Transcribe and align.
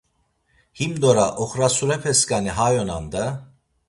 Himdora 0.79 1.25
oxrasurepesǩani 1.43 2.51
hay 2.57 2.75
onan 2.81 3.05
da? 3.13 3.25